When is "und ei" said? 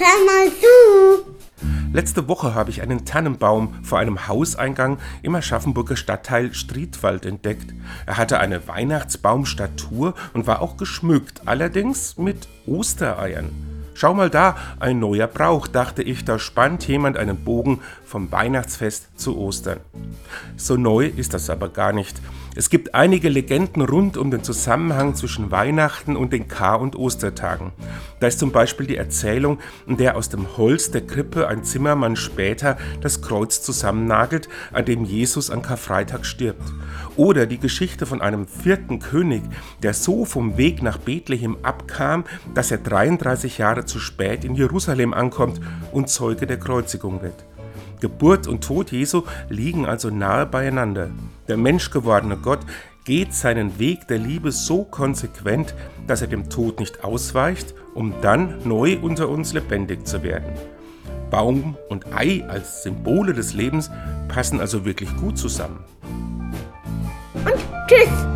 61.88-62.44